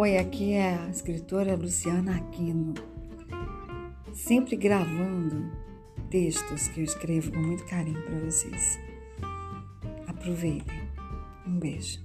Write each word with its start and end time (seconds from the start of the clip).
Oi, 0.00 0.16
aqui 0.16 0.54
é 0.54 0.76
a 0.76 0.88
escritora 0.88 1.54
Luciana 1.54 2.16
Aquino, 2.16 2.72
sempre 4.14 4.56
gravando 4.56 5.52
textos 6.08 6.68
que 6.68 6.80
eu 6.80 6.84
escrevo 6.84 7.30
com 7.30 7.38
muito 7.38 7.66
carinho 7.66 8.00
para 8.04 8.18
vocês. 8.20 8.80
Aproveitem. 10.06 10.88
Um 11.46 11.58
beijo. 11.58 12.00